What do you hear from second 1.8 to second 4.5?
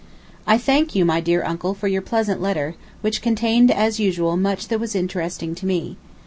your pleasant letter, which contained as usual